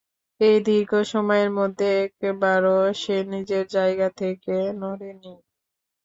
[0.41, 5.33] এই দীর্ঘ সময়ের মধ্যে একবারও সে নিজের জায়গা থেকে নড়ে নি।